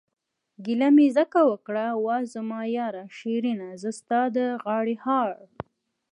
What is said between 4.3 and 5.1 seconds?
د غاړې